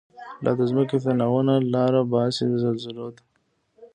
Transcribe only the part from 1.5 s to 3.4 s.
لاره باسی زلزلوته